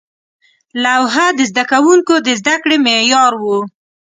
[0.83, 3.43] لوحه د زده کوونکو د زده کړې معیار و.